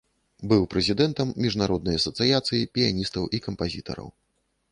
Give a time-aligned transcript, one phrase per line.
[0.51, 4.07] Быў прэзідэнтам міжнароднай асацыяцыі піяністаў і кампазітараў.